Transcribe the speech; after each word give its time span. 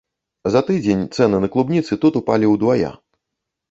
За 0.55 0.63
тыдзень 0.69 1.05
цэны 1.17 1.43
на 1.45 1.51
клубніцы 1.59 1.93
тут 2.07 2.13
упалі 2.25 2.53
ўдвая. 2.57 2.95